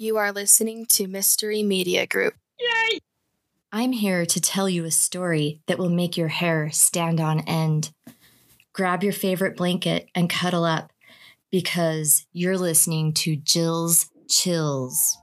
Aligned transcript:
You 0.00 0.16
are 0.16 0.30
listening 0.30 0.86
to 0.90 1.08
Mystery 1.08 1.64
Media 1.64 2.06
Group. 2.06 2.34
Yay! 2.60 3.00
I'm 3.72 3.90
here 3.90 4.24
to 4.26 4.40
tell 4.40 4.68
you 4.68 4.84
a 4.84 4.92
story 4.92 5.60
that 5.66 5.76
will 5.76 5.88
make 5.88 6.16
your 6.16 6.28
hair 6.28 6.70
stand 6.70 7.20
on 7.20 7.40
end. 7.48 7.90
Grab 8.72 9.02
your 9.02 9.12
favorite 9.12 9.56
blanket 9.56 10.08
and 10.14 10.30
cuddle 10.30 10.64
up 10.64 10.92
because 11.50 12.26
you're 12.32 12.56
listening 12.56 13.12
to 13.14 13.34
Jill's 13.34 14.08
Chills. 14.28 15.18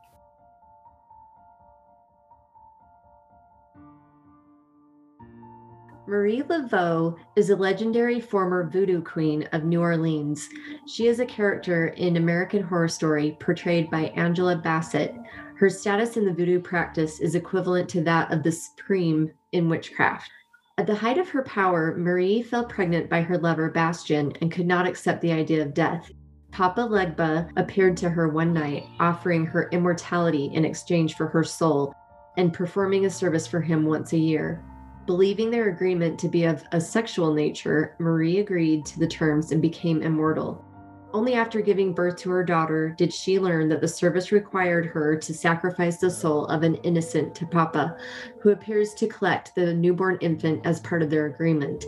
Marie 6.07 6.43
Laveau 6.43 7.17
is 7.35 7.49
a 7.49 7.55
legendary 7.55 8.19
former 8.19 8.69
voodoo 8.69 9.01
queen 9.01 9.49
of 9.53 9.63
New 9.63 9.81
Orleans. 9.81 10.47
She 10.85 11.07
is 11.07 11.19
a 11.19 11.25
character 11.25 11.87
in 11.87 12.17
American 12.17 12.61
Horror 12.61 12.89
Story 12.89 13.35
portrayed 13.39 13.89
by 13.89 14.11
Angela 14.15 14.55
Bassett. 14.55 15.15
Her 15.57 15.67
status 15.67 16.15
in 16.15 16.25
the 16.25 16.33
voodoo 16.33 16.59
practice 16.59 17.19
is 17.19 17.33
equivalent 17.33 17.89
to 17.89 18.01
that 18.03 18.31
of 18.31 18.43
the 18.43 18.51
supreme 18.51 19.31
in 19.51 19.67
witchcraft. 19.67 20.29
At 20.77 20.85
the 20.85 20.93
height 20.93 21.17
of 21.17 21.29
her 21.29 21.41
power, 21.41 21.95
Marie 21.97 22.43
fell 22.43 22.65
pregnant 22.65 23.09
by 23.09 23.21
her 23.21 23.39
lover 23.39 23.71
Bastien 23.71 24.31
and 24.41 24.51
could 24.51 24.67
not 24.67 24.85
accept 24.85 25.21
the 25.21 25.31
idea 25.31 25.63
of 25.63 25.73
death. 25.73 26.11
Papa 26.51 26.81
Legba 26.81 27.49
appeared 27.57 27.97
to 27.97 28.09
her 28.11 28.29
one 28.29 28.53
night, 28.53 28.85
offering 28.99 29.43
her 29.47 29.69
immortality 29.71 30.51
in 30.53 30.65
exchange 30.65 31.15
for 31.15 31.25
her 31.27 31.43
soul 31.43 31.95
and 32.37 32.53
performing 32.53 33.05
a 33.05 33.09
service 33.09 33.47
for 33.47 33.61
him 33.61 33.85
once 33.85 34.13
a 34.13 34.17
year. 34.17 34.63
Believing 35.05 35.51
their 35.51 35.69
agreement 35.69 36.19
to 36.19 36.27
be 36.27 36.45
of 36.45 36.63
a 36.71 36.81
sexual 36.81 37.31
nature, 37.31 37.95
Marie 37.99 38.39
agreed 38.39 38.85
to 38.87 38.99
the 38.99 39.07
terms 39.07 39.51
and 39.51 39.61
became 39.61 40.01
immortal. 40.01 40.65
Only 41.13 41.35
after 41.35 41.61
giving 41.61 41.93
birth 41.93 42.17
to 42.17 42.31
her 42.31 42.43
daughter 42.43 42.95
did 42.97 43.13
she 43.13 43.39
learn 43.39 43.69
that 43.69 43.81
the 43.81 43.87
service 43.87 44.31
required 44.31 44.87
her 44.87 45.15
to 45.15 45.33
sacrifice 45.33 45.97
the 45.97 46.09
soul 46.09 46.47
of 46.47 46.63
an 46.63 46.75
innocent 46.75 47.35
to 47.35 47.45
Papa, 47.45 47.97
who 48.41 48.49
appears 48.49 48.93
to 48.95 49.07
collect 49.07 49.53
the 49.55 49.73
newborn 49.73 50.17
infant 50.21 50.65
as 50.65 50.79
part 50.79 51.03
of 51.03 51.11
their 51.11 51.27
agreement. 51.27 51.85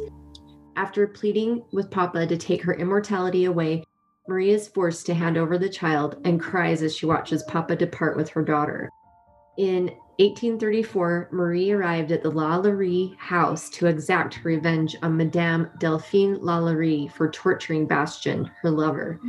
After 0.75 1.07
pleading 1.07 1.63
with 1.73 1.89
Papa 1.89 2.27
to 2.27 2.37
take 2.37 2.61
her 2.61 2.75
immortality 2.75 3.45
away, 3.45 3.83
Marie 4.27 4.51
is 4.51 4.67
forced 4.67 5.07
to 5.07 5.15
hand 5.15 5.37
over 5.37 5.57
the 5.57 5.67
child 5.67 6.21
and 6.23 6.39
cries 6.39 6.83
as 6.83 6.95
she 6.95 7.07
watches 7.07 7.43
Papa 7.43 7.75
depart 7.75 8.15
with 8.15 8.29
her 8.29 8.43
daughter. 8.43 8.89
In 9.57 9.91
1834, 10.19 11.29
Marie 11.31 11.71
arrived 11.71 12.11
at 12.11 12.23
the 12.23 12.31
Lalaurie 12.31 13.15
house 13.17 13.69
to 13.69 13.85
exact 13.85 14.43
revenge 14.43 14.95
on 15.03 15.15
Madame 15.15 15.69
Delphine 15.77 16.37
Lalaurie 16.37 17.11
for 17.11 17.29
torturing 17.29 17.85
Bastien, 17.85 18.49
her 18.63 18.71
lover. 18.71 19.19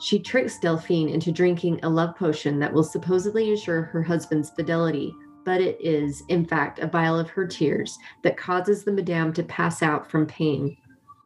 She 0.00 0.18
tricks 0.18 0.58
Delphine 0.58 1.08
into 1.08 1.32
drinking 1.32 1.80
a 1.82 1.88
love 1.88 2.14
potion 2.14 2.58
that 2.58 2.70
will 2.70 2.84
supposedly 2.84 3.50
ensure 3.50 3.84
her 3.84 4.02
husband's 4.02 4.50
fidelity, 4.50 5.14
but 5.46 5.62
it 5.62 5.80
is, 5.80 6.22
in 6.28 6.44
fact, 6.44 6.78
a 6.78 6.86
vial 6.86 7.18
of 7.18 7.30
her 7.30 7.46
tears 7.46 7.98
that 8.22 8.36
causes 8.36 8.84
the 8.84 8.92
Madame 8.92 9.32
to 9.32 9.42
pass 9.44 9.82
out 9.82 10.10
from 10.10 10.26
pain. 10.26 10.76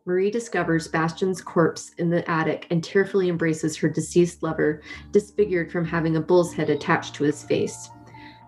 Marie 0.05 0.31
discovers 0.31 0.87
Bastien's 0.87 1.43
corpse 1.43 1.93
in 1.99 2.09
the 2.09 2.29
attic 2.31 2.69
and 2.71 2.85
tearfully 2.85 3.29
embraces 3.29 3.77
her 3.77 3.89
deceased 3.89 4.45
lover, 4.45 4.81
disfigured 5.11 5.73
from 5.73 5.85
having 5.85 6.15
a 6.15 6.21
bull's 6.21 6.55
head 6.55 6.71
attached 6.71 7.17
to 7.17 7.25
his 7.25 7.43
face. 7.43 7.91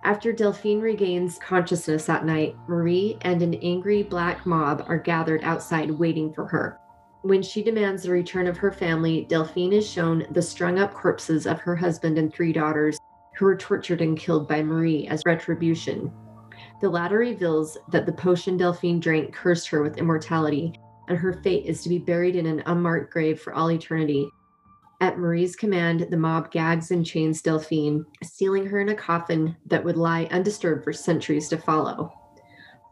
After 0.05 0.35
Delphine 0.35 0.83
regains 0.83 1.39
consciousness 1.39 2.05
that 2.05 2.27
night, 2.27 2.55
Marie 2.69 3.17
and 3.23 3.41
an 3.41 3.55
angry 3.55 4.03
black 4.03 4.45
mob 4.45 4.85
are 4.87 4.99
gathered 4.99 5.43
outside 5.43 5.91
waiting 5.91 6.31
for 6.31 6.47
her. 6.47 6.79
When 7.23 7.43
she 7.43 7.63
demands 7.63 8.03
the 8.03 8.11
return 8.11 8.47
of 8.47 8.59
her 8.59 8.71
family, 8.71 9.25
Delphine 9.31 9.73
is 9.73 9.89
shown 9.89 10.27
the 10.33 10.43
strung 10.43 10.79
up 10.79 10.93
corpses 10.93 11.47
of 11.47 11.59
her 11.61 11.75
husband 11.75 12.19
and 12.19 12.31
three 12.31 12.53
daughters 12.53 12.99
who 13.39 13.47
were 13.47 13.57
tortured 13.57 14.03
and 14.03 14.19
killed 14.19 14.47
by 14.47 14.63
Marie 14.63 15.07
as 15.09 15.23
retribution. 15.25 16.13
The 16.83 16.91
latter 16.91 17.17
reveals 17.17 17.79
that 17.91 18.05
the 18.05 18.13
potion 18.13 18.59
Delphine 18.59 19.01
drank 19.01 19.33
cursed 19.33 19.69
her 19.71 19.83
with 19.83 19.97
immortality, 19.97 20.75
and 21.09 21.17
her 21.17 21.41
fate 21.43 21.65
is 21.65 21.83
to 21.83 21.89
be 21.89 21.99
buried 21.99 22.37
in 22.37 22.45
an 22.45 22.63
unmarked 22.67 23.11
grave 23.11 23.41
for 23.41 23.55
all 23.55 23.71
eternity, 23.71 24.29
at 25.01 25.19
Marie's 25.19 25.57
command, 25.57 26.07
the 26.11 26.17
mob 26.17 26.51
gags 26.51 26.91
and 26.91 27.05
chains 27.05 27.43
Delphine, 27.43 28.05
sealing 28.23 28.67
her 28.67 28.81
in 28.81 28.89
a 28.91 28.95
coffin 28.95 29.57
that 29.67 29.85
would 29.85 29.97
lie 29.97 30.29
undisturbed 30.31 30.85
for 30.85 30.93
centuries 30.93 31.49
to 31.49 31.59
follow. 31.59 32.13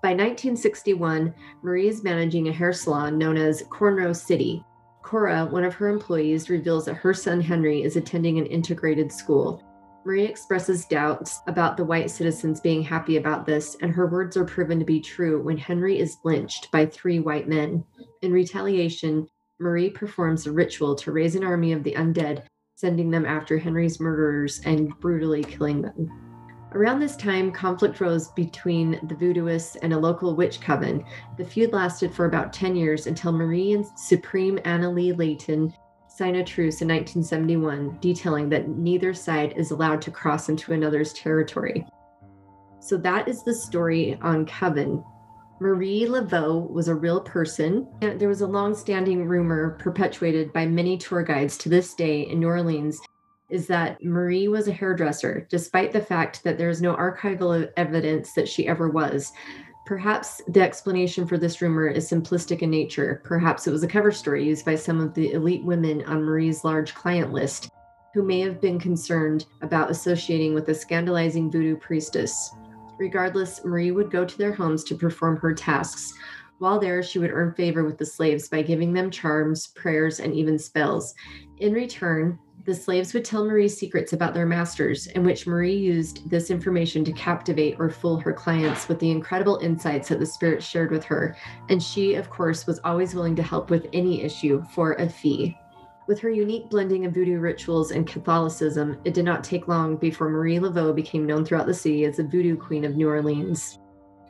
By 0.03 0.11
1961, 0.11 1.33
Marie 1.63 1.89
is 1.89 2.03
managing 2.03 2.49
a 2.49 2.53
hair 2.53 2.73
salon 2.73 3.19
known 3.19 3.37
as 3.37 3.63
Cornrow 3.71 4.15
City. 4.15 4.65
Cora, 5.03 5.47
one 5.47 5.65
of 5.65 5.75
her 5.75 5.89
employees, 5.89 6.51
reveals 6.51 6.87
that 6.87 6.95
her 6.95 7.15
son 7.15 7.41
Henry 7.41 7.83
is 7.83 7.97
attending 7.97 8.39
an 8.39 8.47
integrated 8.47 9.13
school. 9.13 9.63
Marie 10.05 10.25
expresses 10.25 10.87
doubts 10.87 11.41
about 11.47 11.77
the 11.77 11.85
white 11.85 12.11
citizens 12.11 12.61
being 12.61 12.83
happy 12.83 13.17
about 13.17 13.47
this, 13.47 13.77
and 13.81 13.93
her 13.93 14.09
words 14.09 14.37
are 14.37 14.45
proven 14.45 14.81
to 14.81 14.85
be 14.85 15.01
true 15.01 15.41
when 15.41 15.57
Henry 15.57 16.01
is 16.01 16.17
lynched 16.25 16.69
by 16.73 16.85
three 16.85 17.21
white 17.21 17.49
men. 17.49 17.85
In 18.23 18.33
retaliation, 18.33 19.29
Marie 19.63 19.91
performs 19.91 20.47
a 20.47 20.53
ritual 20.53 20.95
to 20.97 21.13
raise 21.13 21.37
an 21.37 21.45
army 21.45 21.73
of 21.73 21.85
the 21.85 21.95
undead, 21.95 22.43
sending 22.75 23.11
them 23.11 23.25
after 23.25 23.57
Henry's 23.57 24.01
murderers 24.01 24.61
and 24.65 24.93
brutally 25.01 25.45
killing 25.45 25.81
them. 25.81 26.11
Around 26.73 27.01
this 27.01 27.17
time, 27.17 27.53
conflict 27.53 28.01
rose 28.01 28.29
between 28.29 28.93
the 29.07 29.15
voodooists 29.15 29.77
and 29.83 29.93
a 29.93 29.99
local 29.99 30.35
witch 30.35 30.61
coven. 30.61 31.05
The 31.37 31.45
feud 31.45 31.73
lasted 31.73 32.13
for 32.13 32.25
about 32.25 32.53
10 32.53 32.75
years 32.75 33.07
until 33.07 33.33
Marie 33.33 33.75
and 33.75 33.87
Supreme 33.97 34.59
Anna 34.65 34.91
Leigh 34.91 35.13
Leighton 35.13 35.73
signed 36.09 36.37
a 36.37 36.45
truce 36.45 36.81
in 36.81 36.89
1971, 36.89 37.99
detailing 38.01 38.49
that 38.49 38.69
neither 38.69 39.15
side 39.15 39.55
is 39.57 39.71
allowed 39.71 40.03
to 40.03 40.11
cross 40.11 40.49
into 40.49 40.73
another's 40.73 41.13
territory. 41.13 41.87
So 42.81 42.97
that 42.99 43.29
is 43.29 43.45
the 43.45 43.55
story 43.55 44.19
on 44.23 44.45
Coven. 44.45 45.05
Marie 45.63 46.07
Laveau 46.07 46.69
was 46.73 46.89
a 46.89 46.95
real 46.95 47.21
person. 47.21 47.87
There 48.01 48.29
was 48.29 48.41
a 48.41 48.47
long-standing 48.49 49.29
rumor 49.29 49.77
perpetuated 49.79 50.53
by 50.53 50.67
many 50.67 50.99
tour 50.99 51.23
guides 51.23 51.57
to 51.59 51.69
this 51.69 51.95
day 51.95 52.23
in 52.23 52.41
New 52.41 52.49
Orleans 52.49 53.01
is 53.49 53.69
that 53.69 54.03
Marie 54.03 54.49
was 54.49 54.67
a 54.67 54.73
hairdresser, 54.73 55.47
despite 55.49 55.93
the 55.93 56.01
fact 56.01 56.43
that 56.43 56.59
there 56.59 56.69
is 56.69 56.83
no 56.83 56.97
archival 56.97 57.71
evidence 57.77 58.33
that 58.33 58.49
she 58.49 58.67
ever 58.67 58.89
was. 58.89 59.31
Perhaps 59.87 60.43
the 60.49 60.61
explanation 60.61 61.29
for 61.29 61.39
this 61.39 61.63
rumor 61.63 61.87
is 61.87 62.11
simplistic 62.11 62.63
in 62.63 62.71
nature. 62.71 63.23
Perhaps 63.23 63.69
it 63.69 63.71
was 63.71 63.85
a 63.85 63.89
cover 63.89 64.11
story 64.11 64.45
used 64.45 64.65
by 64.65 64.75
some 64.75 65.01
of 65.01 65.15
the 65.15 65.31
elite 65.31 65.65
women 65.65 66.03
on 66.07 66.25
Marie's 66.25 66.65
large 66.65 66.93
client 66.93 67.33
list 67.33 67.71
who 68.15 68.25
may 68.25 68.41
have 68.41 68.61
been 68.61 68.81
concerned 68.81 69.47
about 69.61 69.93
associating 69.93 70.55
with 70.55 70.69
a 70.71 70.75
scandalizing 70.75 71.53
voodoo 71.53 71.77
priestess. 71.77 72.51
Regardless, 72.99 73.65
Marie 73.65 73.91
would 73.91 74.11
go 74.11 74.25
to 74.25 74.39
their 74.39 74.53
homes 74.53 74.85
to 74.85 74.95
perform 74.95 75.37
her 75.39 75.55
tasks. 75.55 76.13
While 76.59 76.79
there, 76.79 77.03
she 77.03 77.19
would 77.19 77.33
earn 77.33 77.55
favor 77.55 77.83
with 77.85 77.99
the 77.99 78.07
slaves 78.07 78.49
by 78.49 78.63
giving 78.63 78.93
them 78.93 79.11
charms, 79.11 79.69
prayers, 79.69 80.21
and 80.21 80.33
even 80.33 80.59
spells. 80.59 81.15
In 81.59 81.73
return, 81.73 82.39
the 82.65 82.75
slaves 82.75 83.13
would 83.13 83.25
tell 83.25 83.45
Marie 83.45 83.69
secrets 83.69 84.13
about 84.13 84.35
their 84.35 84.47
masters, 84.47 85.09
in 85.09 85.25
which 85.25 85.49
Marie 85.49 85.75
used 85.75 86.31
this 86.31 86.51
information 86.51 87.05
to 87.05 87.13
captivate 87.13 87.75
or 87.81 87.91
fool 87.91 88.19
her 88.19 88.33
clients 88.33 88.87
with 88.87 89.01
the 89.01 89.11
incredible 89.11 89.59
insights 89.59 90.09
that 90.09 90.21
the 90.21 90.27
spirits 90.27 90.65
shared 90.65 90.93
with 90.93 91.03
her. 91.03 91.37
And 91.69 91.83
she, 91.83 92.15
of 92.15 92.31
course, 92.31 92.67
was 92.67 92.79
always 92.85 93.15
willing 93.15 93.35
to 93.37 93.43
help 93.43 93.69
with 93.69 93.89
any 93.93 94.23
issue 94.23 94.63
for 94.73 94.93
a 94.93 95.09
fee. 95.09 95.59
With 96.09 96.19
her 96.19 96.31
unique 96.31 96.69
blending 96.69 97.07
of 97.07 97.15
voodoo 97.15 97.39
rituals 97.39 97.93
and 97.93 98.07
Catholicism, 98.07 98.99
it 99.05 99.15
did 99.15 99.25
not 99.25 99.45
take 99.45 99.69
long 99.69 99.97
before 99.97 100.29
Marie 100.29 100.59
Laveau 100.59 100.93
became 100.93 101.27
known 101.27 101.45
throughout 101.45 101.67
the 101.67 101.75
city 101.75 102.05
as 102.05 102.17
the 102.17 102.25
voodoo 102.25 102.57
queen 102.57 102.85
of 102.85 102.97
New 102.97 103.09
Orleans. 103.09 103.79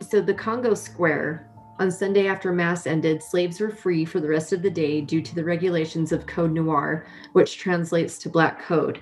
So, 0.02 0.20
the 0.20 0.34
Congo 0.34 0.74
Square, 0.74 1.48
on 1.78 1.90
Sunday 1.90 2.26
after 2.26 2.52
Mass 2.52 2.86
ended, 2.86 3.22
slaves 3.22 3.58
were 3.58 3.70
free 3.70 4.04
for 4.04 4.20
the 4.20 4.28
rest 4.28 4.52
of 4.52 4.60
the 4.60 4.70
day 4.70 5.00
due 5.00 5.22
to 5.22 5.34
the 5.34 5.44
regulations 5.44 6.12
of 6.12 6.26
Code 6.26 6.52
Noir, 6.52 7.06
which 7.32 7.56
translates 7.56 8.18
to 8.18 8.28
Black 8.28 8.62
Code. 8.62 9.00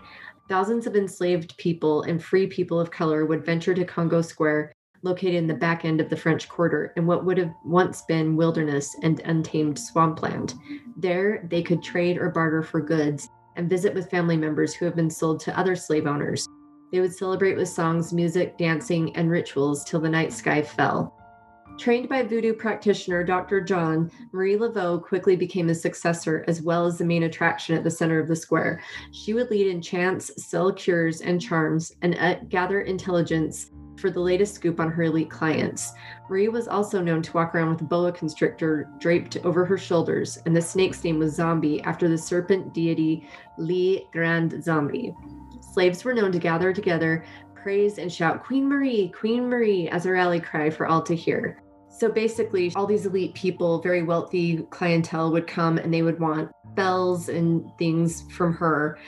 Thousands 0.48 0.86
of 0.86 0.94
enslaved 0.94 1.56
people 1.56 2.02
and 2.02 2.22
free 2.22 2.46
people 2.46 2.78
of 2.78 2.90
color 2.90 3.26
would 3.26 3.44
venture 3.44 3.74
to 3.74 3.84
Congo 3.84 4.22
Square 4.22 4.72
located 5.02 5.34
in 5.34 5.46
the 5.46 5.54
back 5.54 5.84
end 5.84 6.00
of 6.00 6.10
the 6.10 6.16
French 6.16 6.48
Quarter 6.48 6.92
in 6.96 7.06
what 7.06 7.24
would 7.24 7.38
have 7.38 7.52
once 7.64 8.02
been 8.02 8.36
wilderness 8.36 8.96
and 9.02 9.20
untamed 9.20 9.78
swampland. 9.78 10.54
There, 10.96 11.46
they 11.50 11.62
could 11.62 11.82
trade 11.82 12.18
or 12.18 12.30
barter 12.30 12.62
for 12.62 12.80
goods 12.80 13.28
and 13.56 13.68
visit 13.68 13.94
with 13.94 14.10
family 14.10 14.36
members 14.36 14.74
who 14.74 14.84
have 14.84 14.96
been 14.96 15.10
sold 15.10 15.40
to 15.40 15.58
other 15.58 15.74
slave 15.76 16.06
owners. 16.06 16.46
They 16.92 17.00
would 17.00 17.14
celebrate 17.14 17.56
with 17.56 17.68
songs, 17.68 18.12
music, 18.12 18.58
dancing, 18.58 19.14
and 19.16 19.30
rituals 19.30 19.84
till 19.84 20.00
the 20.00 20.08
night 20.08 20.32
sky 20.32 20.62
fell. 20.62 21.16
Trained 21.78 22.10
by 22.10 22.22
voodoo 22.22 22.52
practitioner 22.52 23.24
Dr. 23.24 23.62
John, 23.62 24.10
Marie 24.32 24.56
Laveau 24.56 25.02
quickly 25.02 25.34
became 25.34 25.70
a 25.70 25.74
successor 25.74 26.44
as 26.46 26.60
well 26.60 26.84
as 26.84 26.98
the 26.98 27.06
main 27.06 27.22
attraction 27.22 27.74
at 27.74 27.84
the 27.84 27.90
center 27.90 28.20
of 28.20 28.28
the 28.28 28.36
square. 28.36 28.82
She 29.12 29.32
would 29.32 29.50
lead 29.50 29.66
in 29.66 29.80
chants, 29.80 30.30
sell 30.44 30.72
cures 30.72 31.22
and 31.22 31.40
charms, 31.40 31.92
and 32.02 32.16
uh, 32.18 32.34
gather 32.50 32.82
intelligence 32.82 33.70
for 34.00 34.10
the 34.10 34.20
latest 34.20 34.54
scoop 34.54 34.80
on 34.80 34.90
her 34.90 35.04
elite 35.04 35.30
clients. 35.30 35.92
Marie 36.28 36.48
was 36.48 36.66
also 36.66 37.00
known 37.00 37.22
to 37.22 37.32
walk 37.32 37.54
around 37.54 37.70
with 37.70 37.80
a 37.82 37.84
boa 37.84 38.10
constrictor 38.10 38.88
draped 38.98 39.36
over 39.44 39.64
her 39.64 39.78
shoulders, 39.78 40.38
and 40.46 40.56
the 40.56 40.62
snake's 40.62 41.04
name 41.04 41.18
was 41.18 41.34
Zombie 41.34 41.82
after 41.82 42.08
the 42.08 42.18
serpent 42.18 42.72
deity 42.72 43.28
Li 43.58 44.06
Grand 44.12 44.62
Zombie. 44.62 45.14
Slaves 45.72 46.04
were 46.04 46.14
known 46.14 46.32
to 46.32 46.38
gather 46.38 46.72
together, 46.72 47.24
praise, 47.54 47.98
and 47.98 48.12
shout, 48.12 48.44
Queen 48.44 48.68
Marie, 48.68 49.08
Queen 49.08 49.48
Marie, 49.48 49.88
as 49.88 50.06
a 50.06 50.10
rally 50.10 50.40
cry 50.40 50.70
for 50.70 50.86
all 50.86 51.02
to 51.02 51.14
hear. 51.14 51.62
So 51.90 52.10
basically, 52.10 52.72
all 52.74 52.86
these 52.86 53.06
elite 53.06 53.34
people, 53.34 53.80
very 53.82 54.02
wealthy 54.02 54.58
clientele, 54.70 55.32
would 55.32 55.46
come 55.46 55.76
and 55.76 55.92
they 55.92 56.02
would 56.02 56.18
want 56.18 56.50
bells 56.74 57.28
and 57.28 57.66
things 57.78 58.22
from 58.32 58.54
her 58.54 58.98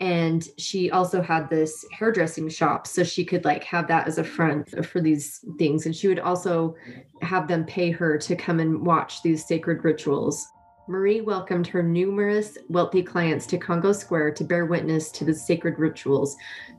and 0.00 0.48
she 0.58 0.90
also 0.90 1.20
had 1.20 1.50
this 1.50 1.84
hairdressing 1.92 2.48
shop 2.48 2.86
so 2.86 3.02
she 3.02 3.24
could 3.24 3.44
like 3.44 3.64
have 3.64 3.88
that 3.88 4.06
as 4.06 4.18
a 4.18 4.24
front 4.24 4.86
for 4.86 5.00
these 5.00 5.44
things. 5.58 5.86
And 5.86 5.96
she 5.96 6.06
would 6.06 6.20
also 6.20 6.76
have 7.22 7.48
them 7.48 7.64
pay 7.64 7.90
her 7.90 8.16
to 8.18 8.36
come 8.36 8.60
and 8.60 8.86
watch 8.86 9.22
these 9.22 9.44
sacred 9.44 9.82
rituals. 9.84 10.46
Marie 10.86 11.20
welcomed 11.20 11.66
her 11.66 11.82
numerous 11.82 12.56
wealthy 12.68 13.02
clients 13.02 13.44
to 13.46 13.58
congo 13.58 13.92
square 13.92 14.30
to 14.30 14.44
bear 14.44 14.66
witness 14.66 15.10
to 15.10 15.24
the 15.24 15.34
sacred 15.34 15.78
rituals 15.78 16.36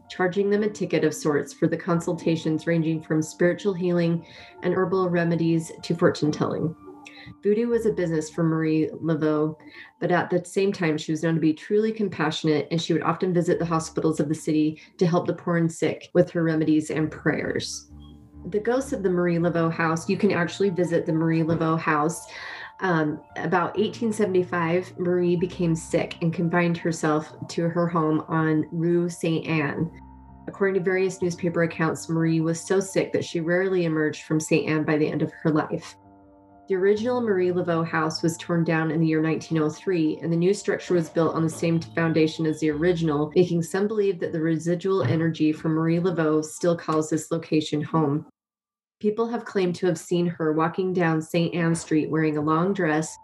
charging 0.09 0.49
them 0.49 0.63
a 0.63 0.69
ticket 0.69 1.03
of 1.03 1.13
sorts 1.13 1.53
for 1.53 1.67
the 1.67 1.77
consultations 1.77 2.65
ranging 2.65 3.01
from 3.01 3.21
spiritual 3.21 3.73
healing 3.73 4.25
and 4.63 4.73
herbal 4.73 5.07
remedies 5.09 5.71
to 5.83 5.95
fortune 5.95 6.31
telling 6.31 6.75
Voodoo 7.43 7.67
was 7.67 7.85
a 7.85 7.91
business 7.91 8.29
for 8.29 8.43
Marie 8.43 8.89
Laveau, 9.01 9.55
but 9.99 10.11
at 10.11 10.29
the 10.29 10.43
same 10.45 10.71
time, 10.71 10.97
she 10.97 11.11
was 11.11 11.23
known 11.23 11.35
to 11.35 11.41
be 11.41 11.53
truly 11.53 11.91
compassionate, 11.91 12.67
and 12.71 12.81
she 12.81 12.93
would 12.93 13.03
often 13.03 13.33
visit 13.33 13.59
the 13.59 13.65
hospitals 13.65 14.19
of 14.19 14.29
the 14.29 14.35
city 14.35 14.81
to 14.97 15.07
help 15.07 15.27
the 15.27 15.33
poor 15.33 15.57
and 15.57 15.71
sick 15.71 16.09
with 16.13 16.29
her 16.31 16.43
remedies 16.43 16.89
and 16.89 17.11
prayers. 17.11 17.91
The 18.47 18.59
ghosts 18.59 18.93
of 18.93 19.03
the 19.03 19.09
Marie 19.09 19.37
Laveau 19.37 19.71
house, 19.71 20.09
you 20.09 20.17
can 20.17 20.31
actually 20.31 20.69
visit 20.69 21.05
the 21.05 21.13
Marie 21.13 21.43
Laveau 21.43 21.77
house. 21.77 22.25
Um, 22.81 23.21
about 23.35 23.75
1875, 23.77 24.97
Marie 24.97 25.35
became 25.35 25.75
sick 25.75 26.15
and 26.21 26.33
confined 26.33 26.77
herself 26.77 27.33
to 27.49 27.67
her 27.67 27.87
home 27.87 28.23
on 28.29 28.65
Rue 28.71 29.09
Saint 29.09 29.45
Anne. 29.45 29.91
According 30.49 30.75
to 30.75 30.83
various 30.83 31.21
newspaper 31.21 31.61
accounts, 31.61 32.09
Marie 32.09 32.41
was 32.41 32.59
so 32.59 32.79
sick 32.79 33.13
that 33.13 33.23
she 33.23 33.39
rarely 33.39 33.85
emerged 33.85 34.23
from 34.23 34.39
St. 34.39 34.67
Anne 34.67 34.83
by 34.83 34.97
the 34.97 35.07
end 35.07 35.21
of 35.21 35.31
her 35.43 35.51
life. 35.51 35.95
The 36.69 36.75
original 36.75 37.19
Marie 37.19 37.49
Laveau 37.51 37.83
house 37.83 38.21
was 38.21 38.37
torn 38.37 38.63
down 38.63 38.91
in 38.91 39.01
the 39.01 39.07
year 39.07 39.23
1903, 39.23 40.19
and 40.21 40.31
the 40.31 40.37
new 40.37 40.53
structure 40.53 40.93
was 40.93 41.09
built 41.09 41.33
on 41.33 41.41
the 41.41 41.49
same 41.49 41.79
foundation 41.81 42.45
as 42.45 42.59
the 42.59 42.69
original, 42.69 43.31
making 43.35 43.63
some 43.63 43.87
believe 43.87 44.19
that 44.19 44.33
the 44.33 44.39
residual 44.39 45.01
energy 45.01 45.51
from 45.51 45.71
Marie 45.71 45.99
Laveau 45.99 46.45
still 46.45 46.77
calls 46.77 47.09
this 47.09 47.31
location 47.31 47.81
home. 47.81 48.27
People 48.99 49.27
have 49.27 49.45
claimed 49.45 49.73
to 49.77 49.87
have 49.87 49.97
seen 49.97 50.27
her 50.27 50.53
walking 50.53 50.93
down 50.93 51.23
St. 51.23 51.55
Anne 51.55 51.73
Street 51.73 52.11
wearing 52.11 52.37
a 52.37 52.41
long 52.41 52.71
dress, 52.71 53.17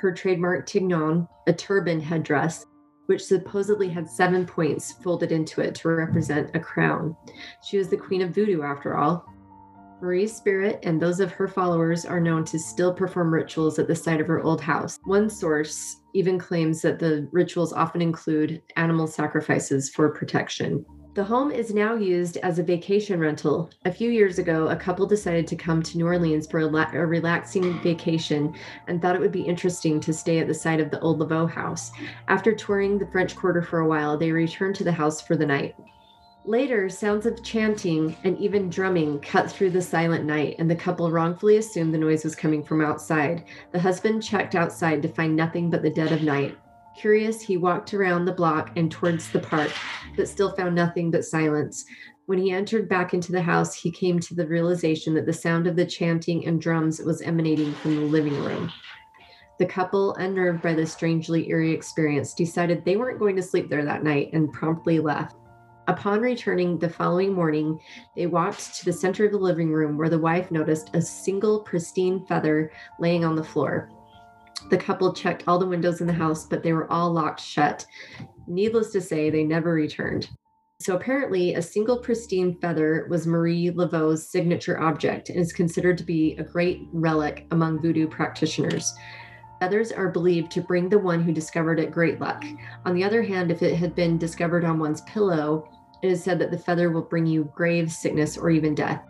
her 0.00 0.12
trademark 0.12 0.66
tignon, 0.66 1.28
a 1.46 1.52
turban 1.52 2.00
headdress, 2.00 2.66
which 3.06 3.22
supposedly 3.22 3.88
had 3.88 4.10
seven 4.10 4.44
points 4.44 4.94
folded 5.04 5.30
into 5.30 5.60
it 5.60 5.76
to 5.76 5.88
represent 5.88 6.50
a 6.54 6.58
crown. 6.58 7.16
She 7.62 7.78
was 7.78 7.90
the 7.90 7.96
queen 7.96 8.22
of 8.22 8.34
voodoo, 8.34 8.62
after 8.62 8.96
all. 8.96 9.24
Marie's 10.00 10.36
spirit 10.36 10.78
and 10.84 11.00
those 11.00 11.20
of 11.20 11.32
her 11.32 11.48
followers 11.48 12.04
are 12.04 12.20
known 12.20 12.44
to 12.44 12.58
still 12.58 12.92
perform 12.92 13.34
rituals 13.34 13.78
at 13.78 13.88
the 13.88 13.94
site 13.94 14.20
of 14.20 14.26
her 14.26 14.40
old 14.42 14.60
house. 14.60 14.98
One 15.04 15.28
source 15.28 16.00
even 16.14 16.38
claims 16.38 16.82
that 16.82 16.98
the 16.98 17.28
rituals 17.32 17.72
often 17.72 18.00
include 18.00 18.62
animal 18.76 19.06
sacrifices 19.06 19.90
for 19.90 20.08
protection. 20.10 20.84
The 21.14 21.24
home 21.24 21.50
is 21.50 21.74
now 21.74 21.96
used 21.96 22.36
as 22.38 22.60
a 22.60 22.62
vacation 22.62 23.18
rental. 23.18 23.70
A 23.84 23.90
few 23.90 24.08
years 24.08 24.38
ago, 24.38 24.68
a 24.68 24.76
couple 24.76 25.04
decided 25.04 25.48
to 25.48 25.56
come 25.56 25.82
to 25.82 25.98
New 25.98 26.06
Orleans 26.06 26.46
for 26.46 26.60
a, 26.60 26.66
la- 26.66 26.92
a, 26.92 27.04
relaxing 27.04 27.80
vacation 27.80 28.54
and 28.86 29.02
thought 29.02 29.16
it 29.16 29.20
would 29.20 29.32
be 29.32 29.42
interesting 29.42 29.98
to 29.98 30.12
stay 30.12 30.38
at 30.38 30.46
the 30.46 30.54
site 30.54 30.78
of 30.78 30.92
the 30.92 31.00
old 31.00 31.18
Laveau 31.18 31.50
house. 31.50 31.90
After 32.28 32.54
touring 32.54 32.98
the 32.98 33.08
French 33.10 33.34
Quarter 33.34 33.62
for 33.62 33.80
a 33.80 33.88
while, 33.88 34.16
they 34.16 34.30
returned 34.30 34.76
to 34.76 34.84
the 34.84 34.92
house 34.92 35.20
for 35.20 35.34
the 35.34 35.46
night. 35.46 35.74
Later, 36.48 36.88
sounds 36.88 37.26
of 37.26 37.44
chanting 37.44 38.16
and 38.24 38.38
even 38.38 38.70
drumming 38.70 39.20
cut 39.20 39.52
through 39.52 39.68
the 39.68 39.82
silent 39.82 40.24
night, 40.24 40.56
and 40.58 40.70
the 40.70 40.74
couple 40.74 41.10
wrongfully 41.10 41.58
assumed 41.58 41.92
the 41.92 41.98
noise 41.98 42.24
was 42.24 42.34
coming 42.34 42.64
from 42.64 42.80
outside. 42.80 43.44
The 43.72 43.78
husband 43.78 44.22
checked 44.22 44.54
outside 44.54 45.02
to 45.02 45.10
find 45.10 45.36
nothing 45.36 45.68
but 45.68 45.82
the 45.82 45.90
dead 45.90 46.10
of 46.10 46.22
night. 46.22 46.56
Curious, 46.98 47.42
he 47.42 47.58
walked 47.58 47.92
around 47.92 48.24
the 48.24 48.32
block 48.32 48.70
and 48.76 48.90
towards 48.90 49.30
the 49.30 49.40
park, 49.40 49.70
but 50.16 50.26
still 50.26 50.50
found 50.52 50.74
nothing 50.74 51.10
but 51.10 51.26
silence. 51.26 51.84
When 52.24 52.38
he 52.38 52.50
entered 52.50 52.88
back 52.88 53.12
into 53.12 53.30
the 53.30 53.42
house, 53.42 53.74
he 53.74 53.90
came 53.90 54.18
to 54.20 54.34
the 54.34 54.46
realization 54.46 55.12
that 55.16 55.26
the 55.26 55.34
sound 55.34 55.66
of 55.66 55.76
the 55.76 55.84
chanting 55.84 56.46
and 56.46 56.58
drums 56.58 56.98
was 56.98 57.20
emanating 57.20 57.74
from 57.74 57.96
the 57.96 58.06
living 58.06 58.42
room. 58.42 58.72
The 59.58 59.66
couple, 59.66 60.14
unnerved 60.14 60.62
by 60.62 60.72
this 60.72 60.94
strangely 60.94 61.50
eerie 61.50 61.72
experience, 61.72 62.32
decided 62.32 62.86
they 62.86 62.96
weren't 62.96 63.18
going 63.18 63.36
to 63.36 63.42
sleep 63.42 63.68
there 63.68 63.84
that 63.84 64.02
night 64.02 64.30
and 64.32 64.50
promptly 64.50 64.98
left. 64.98 65.36
Upon 65.88 66.20
returning 66.20 66.78
the 66.78 66.90
following 66.90 67.32
morning, 67.32 67.80
they 68.14 68.26
walked 68.26 68.76
to 68.76 68.84
the 68.84 68.92
center 68.92 69.24
of 69.24 69.32
the 69.32 69.38
living 69.38 69.72
room 69.72 69.96
where 69.96 70.10
the 70.10 70.18
wife 70.18 70.50
noticed 70.50 70.90
a 70.92 71.00
single 71.00 71.60
pristine 71.60 72.26
feather 72.26 72.70
laying 73.00 73.24
on 73.24 73.34
the 73.34 73.42
floor. 73.42 73.90
The 74.68 74.76
couple 74.76 75.14
checked 75.14 75.44
all 75.46 75.58
the 75.58 75.66
windows 75.66 76.02
in 76.02 76.06
the 76.06 76.12
house, 76.12 76.44
but 76.44 76.62
they 76.62 76.74
were 76.74 76.92
all 76.92 77.10
locked 77.10 77.40
shut. 77.40 77.86
Needless 78.46 78.92
to 78.92 79.00
say, 79.00 79.30
they 79.30 79.44
never 79.44 79.72
returned. 79.72 80.28
So 80.78 80.94
apparently, 80.94 81.54
a 81.54 81.62
single 81.62 82.00
pristine 82.00 82.58
feather 82.60 83.06
was 83.08 83.26
Marie 83.26 83.70
Laveau's 83.70 84.28
signature 84.28 84.78
object 84.78 85.30
and 85.30 85.40
is 85.40 85.54
considered 85.54 85.96
to 85.98 86.04
be 86.04 86.36
a 86.36 86.44
great 86.44 86.82
relic 86.92 87.46
among 87.50 87.80
voodoo 87.80 88.08
practitioners. 88.08 88.94
Feathers 89.58 89.90
are 89.90 90.10
believed 90.10 90.52
to 90.52 90.60
bring 90.60 90.88
the 90.88 90.98
one 90.98 91.22
who 91.22 91.32
discovered 91.32 91.80
it 91.80 91.90
great 91.90 92.20
luck. 92.20 92.44
On 92.84 92.94
the 92.94 93.02
other 93.02 93.22
hand, 93.22 93.50
if 93.50 93.62
it 93.62 93.74
had 93.74 93.94
been 93.94 94.18
discovered 94.18 94.64
on 94.64 94.78
one's 94.78 95.00
pillow, 95.00 95.68
it 96.02 96.10
is 96.10 96.22
said 96.22 96.38
that 96.38 96.50
the 96.50 96.58
feather 96.58 96.90
will 96.90 97.02
bring 97.02 97.26
you 97.26 97.50
grave 97.54 97.90
sickness 97.90 98.36
or 98.36 98.50
even 98.50 98.74
death. 98.74 99.02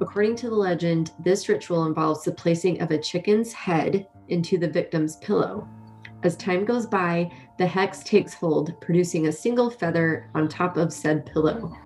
According 0.00 0.36
to 0.36 0.48
the 0.48 0.54
legend, 0.54 1.12
this 1.20 1.48
ritual 1.48 1.86
involves 1.86 2.24
the 2.24 2.32
placing 2.32 2.80
of 2.80 2.90
a 2.90 2.98
chicken's 2.98 3.52
head 3.52 4.06
into 4.28 4.58
the 4.58 4.68
victim's 4.68 5.16
pillow. 5.16 5.68
As 6.24 6.36
time 6.36 6.64
goes 6.64 6.86
by, 6.86 7.30
the 7.58 7.66
hex 7.66 8.02
takes 8.02 8.34
hold, 8.34 8.80
producing 8.80 9.26
a 9.26 9.32
single 9.32 9.70
feather 9.70 10.30
on 10.34 10.48
top 10.48 10.76
of 10.76 10.92
said 10.92 11.26
pillow. 11.26 11.76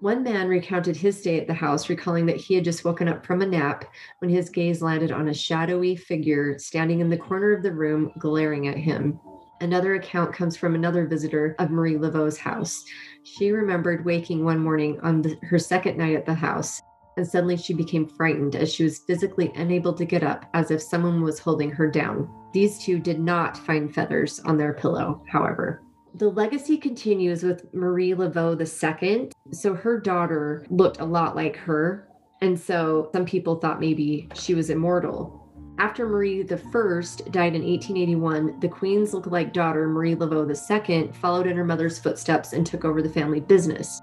One 0.00 0.22
man 0.22 0.48
recounted 0.48 0.96
his 0.96 1.18
stay 1.18 1.38
at 1.38 1.46
the 1.46 1.54
house, 1.54 1.88
recalling 1.88 2.26
that 2.26 2.36
he 2.36 2.54
had 2.54 2.64
just 2.64 2.84
woken 2.84 3.08
up 3.08 3.24
from 3.24 3.40
a 3.40 3.46
nap 3.46 3.84
when 4.18 4.30
his 4.30 4.50
gaze 4.50 4.82
landed 4.82 5.12
on 5.12 5.28
a 5.28 5.34
shadowy 5.34 5.96
figure 5.96 6.58
standing 6.58 7.00
in 7.00 7.08
the 7.08 7.16
corner 7.16 7.52
of 7.52 7.62
the 7.62 7.72
room, 7.72 8.12
glaring 8.18 8.68
at 8.68 8.76
him. 8.76 9.18
Another 9.60 9.94
account 9.94 10.34
comes 10.34 10.56
from 10.56 10.74
another 10.74 11.06
visitor 11.06 11.54
of 11.58 11.70
Marie 11.70 11.96
Laveau's 11.96 12.36
house. 12.36 12.84
She 13.24 13.50
remembered 13.50 14.04
waking 14.04 14.44
one 14.44 14.58
morning 14.58 15.00
on 15.00 15.22
the, 15.22 15.38
her 15.44 15.58
second 15.58 15.96
night 15.96 16.14
at 16.14 16.26
the 16.26 16.34
house, 16.34 16.82
and 17.16 17.26
suddenly 17.26 17.56
she 17.56 17.72
became 17.72 18.06
frightened 18.06 18.54
as 18.54 18.72
she 18.72 18.84
was 18.84 18.98
physically 18.98 19.50
unable 19.56 19.94
to 19.94 20.04
get 20.04 20.22
up, 20.22 20.44
as 20.52 20.70
if 20.70 20.82
someone 20.82 21.22
was 21.22 21.38
holding 21.38 21.70
her 21.70 21.90
down. 21.90 22.28
These 22.52 22.78
two 22.78 22.98
did 22.98 23.18
not 23.18 23.56
find 23.56 23.92
feathers 23.92 24.40
on 24.40 24.58
their 24.58 24.74
pillow, 24.74 25.24
however. 25.26 25.82
The 26.16 26.28
legacy 26.28 26.76
continues 26.76 27.42
with 27.42 27.72
Marie 27.72 28.14
Laveau 28.14 28.60
II. 28.60 29.30
So 29.52 29.74
her 29.74 29.98
daughter 29.98 30.66
looked 30.68 31.00
a 31.00 31.04
lot 31.04 31.34
like 31.34 31.56
her. 31.56 32.08
And 32.42 32.60
so 32.60 33.08
some 33.12 33.24
people 33.24 33.56
thought 33.56 33.80
maybe 33.80 34.28
she 34.34 34.54
was 34.54 34.70
immortal. 34.70 35.43
After 35.78 36.08
Marie 36.08 36.42
I 36.42 36.44
died 36.44 37.54
in 37.54 37.62
1881, 37.62 38.60
the 38.60 38.68
Queen's 38.68 39.12
lookalike 39.12 39.52
daughter, 39.52 39.88
Marie 39.88 40.14
Laveau 40.14 40.48
II, 40.48 41.10
followed 41.12 41.48
in 41.48 41.56
her 41.56 41.64
mother's 41.64 41.98
footsteps 41.98 42.52
and 42.52 42.64
took 42.64 42.84
over 42.84 43.02
the 43.02 43.08
family 43.08 43.40
business. 43.40 44.00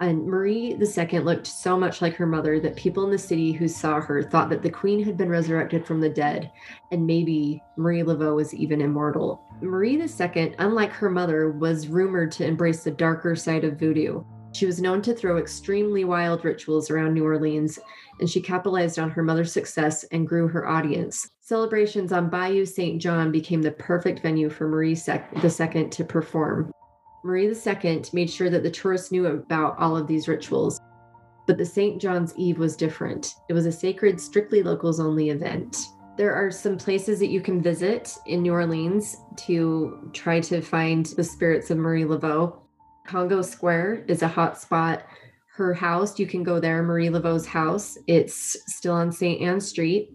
And 0.00 0.26
Marie 0.26 0.74
II 0.74 1.20
looked 1.20 1.46
so 1.46 1.78
much 1.78 2.02
like 2.02 2.16
her 2.16 2.26
mother 2.26 2.58
that 2.60 2.76
people 2.76 3.04
in 3.04 3.10
the 3.10 3.18
city 3.18 3.52
who 3.52 3.68
saw 3.68 4.00
her 4.00 4.22
thought 4.22 4.50
that 4.50 4.62
the 4.62 4.70
queen 4.70 5.02
had 5.02 5.16
been 5.16 5.30
resurrected 5.30 5.86
from 5.86 6.00
the 6.00 6.10
dead, 6.10 6.50
and 6.90 7.06
maybe 7.06 7.62
Marie 7.76 8.02
Laveau 8.02 8.34
was 8.34 8.52
even 8.52 8.80
immortal. 8.80 9.42
Marie 9.62 9.96
II, 9.98 10.54
unlike 10.58 10.90
her 10.90 11.08
mother, 11.08 11.50
was 11.50 11.88
rumored 11.88 12.32
to 12.32 12.44
embrace 12.44 12.82
the 12.82 12.90
darker 12.90 13.36
side 13.36 13.64
of 13.64 13.78
voodoo. 13.78 14.22
She 14.56 14.64
was 14.64 14.80
known 14.80 15.02
to 15.02 15.12
throw 15.12 15.36
extremely 15.36 16.04
wild 16.04 16.42
rituals 16.42 16.90
around 16.90 17.12
New 17.12 17.24
Orleans 17.24 17.78
and 18.20 18.30
she 18.30 18.40
capitalized 18.40 18.98
on 18.98 19.10
her 19.10 19.22
mother's 19.22 19.52
success 19.52 20.02
and 20.04 20.26
grew 20.26 20.48
her 20.48 20.66
audience. 20.66 21.28
Celebrations 21.42 22.10
on 22.10 22.30
Bayou 22.30 22.64
St. 22.64 22.98
John 22.98 23.30
became 23.30 23.60
the 23.60 23.72
perfect 23.72 24.20
venue 24.20 24.48
for 24.48 24.66
Marie 24.66 24.96
II 24.96 25.88
to 25.90 26.04
perform. 26.08 26.72
Marie 27.22 27.48
II 27.48 28.02
made 28.14 28.30
sure 28.30 28.48
that 28.48 28.62
the 28.62 28.70
tourists 28.70 29.12
knew 29.12 29.26
about 29.26 29.78
all 29.78 29.94
of 29.94 30.06
these 30.06 30.26
rituals. 30.26 30.80
But 31.46 31.58
the 31.58 31.66
St. 31.66 32.00
John's 32.00 32.32
Eve 32.38 32.58
was 32.58 32.76
different. 32.76 33.34
It 33.50 33.52
was 33.52 33.66
a 33.66 33.72
sacred, 33.72 34.18
strictly 34.18 34.62
locals 34.62 35.00
only 35.00 35.28
event. 35.28 35.76
There 36.16 36.34
are 36.34 36.50
some 36.50 36.78
places 36.78 37.18
that 37.18 37.28
you 37.28 37.42
can 37.42 37.60
visit 37.60 38.16
in 38.24 38.40
New 38.40 38.54
Orleans 38.54 39.18
to 39.36 40.08
try 40.14 40.40
to 40.40 40.62
find 40.62 41.04
the 41.04 41.24
spirits 41.24 41.70
of 41.70 41.76
Marie 41.76 42.04
Laveau. 42.04 42.62
Congo 43.06 43.42
Square 43.42 44.04
is 44.08 44.22
a 44.22 44.28
hot 44.28 44.60
spot 44.60 45.04
her 45.56 45.72
house. 45.72 46.18
You 46.18 46.26
can 46.26 46.42
go 46.42 46.60
there, 46.60 46.82
Marie 46.82 47.08
Laveau's 47.08 47.46
house. 47.46 47.96
It's 48.06 48.56
still 48.66 48.92
on 48.92 49.10
St. 49.10 49.40
Anne 49.40 49.60
Street, 49.60 50.10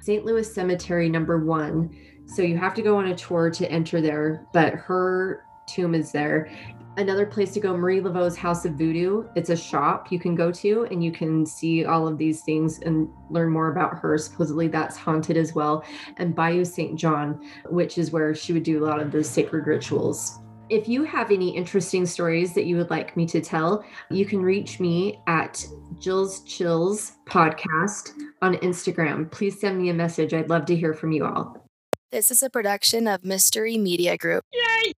St. 0.00 0.24
Louis 0.24 0.50
Cemetery 0.50 1.10
number 1.10 1.44
one. 1.44 1.94
So 2.24 2.40
you 2.40 2.56
have 2.56 2.74
to 2.74 2.82
go 2.82 2.96
on 2.96 3.08
a 3.08 3.16
tour 3.16 3.50
to 3.50 3.70
enter 3.70 4.00
there, 4.00 4.46
but 4.54 4.74
her 4.74 5.42
tomb 5.66 5.94
is 5.94 6.10
there. 6.10 6.50
another 6.96 7.26
place 7.26 7.52
to 7.52 7.60
go, 7.60 7.76
Marie 7.76 8.00
Laveau's 8.00 8.36
House 8.36 8.64
of 8.64 8.72
Voodoo. 8.72 9.28
It's 9.36 9.50
a 9.50 9.56
shop 9.56 10.10
you 10.10 10.18
can 10.18 10.34
go 10.34 10.50
to 10.50 10.88
and 10.90 11.04
you 11.04 11.12
can 11.12 11.46
see 11.46 11.84
all 11.84 12.08
of 12.08 12.18
these 12.18 12.42
things 12.42 12.80
and 12.80 13.08
learn 13.30 13.50
more 13.50 13.70
about 13.70 13.98
her. 13.98 14.18
Supposedly 14.18 14.66
that's 14.66 14.96
haunted 14.96 15.36
as 15.36 15.54
well. 15.54 15.84
And 16.16 16.34
Bayou 16.34 16.64
St. 16.64 16.98
John, 16.98 17.40
which 17.66 17.98
is 17.98 18.10
where 18.10 18.34
she 18.34 18.52
would 18.52 18.64
do 18.64 18.82
a 18.82 18.86
lot 18.86 19.00
of 19.00 19.12
those 19.12 19.28
sacred 19.28 19.66
rituals. 19.66 20.40
If 20.70 20.86
you 20.86 21.02
have 21.04 21.30
any 21.30 21.56
interesting 21.56 22.04
stories 22.04 22.54
that 22.54 22.66
you 22.66 22.76
would 22.76 22.90
like 22.90 23.16
me 23.16 23.24
to 23.26 23.40
tell, 23.40 23.84
you 24.10 24.26
can 24.26 24.42
reach 24.42 24.80
me 24.80 25.18
at 25.26 25.66
Jill's 25.98 26.44
Chills 26.44 27.12
podcast 27.26 28.12
on 28.42 28.56
Instagram. 28.56 29.30
Please 29.30 29.58
send 29.58 29.80
me 29.80 29.88
a 29.88 29.94
message. 29.94 30.34
I'd 30.34 30.50
love 30.50 30.66
to 30.66 30.76
hear 30.76 30.92
from 30.92 31.12
you 31.12 31.24
all. 31.24 31.66
This 32.10 32.30
is 32.30 32.42
a 32.42 32.50
production 32.50 33.06
of 33.06 33.24
Mystery 33.24 33.78
Media 33.78 34.18
Group. 34.18 34.44
Yay! 34.52 34.92